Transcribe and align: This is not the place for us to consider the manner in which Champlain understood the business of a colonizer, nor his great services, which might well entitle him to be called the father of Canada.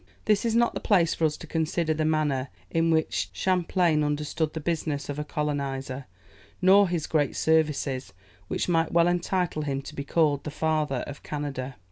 This 0.25 0.45
is 0.45 0.55
not 0.55 0.73
the 0.73 0.79
place 0.79 1.13
for 1.13 1.25
us 1.25 1.37
to 1.37 1.45
consider 1.45 1.93
the 1.93 2.05
manner 2.05 2.47
in 2.71 2.89
which 2.89 3.29
Champlain 3.33 4.03
understood 4.03 4.53
the 4.55 4.59
business 4.59 5.09
of 5.09 5.19
a 5.19 5.23
colonizer, 5.23 6.07
nor 6.59 6.89
his 6.89 7.05
great 7.05 7.35
services, 7.35 8.11
which 8.47 8.67
might 8.67 8.91
well 8.91 9.07
entitle 9.07 9.61
him 9.61 9.79
to 9.83 9.93
be 9.93 10.03
called 10.03 10.43
the 10.43 10.49
father 10.49 11.03
of 11.05 11.21
Canada. 11.21 11.75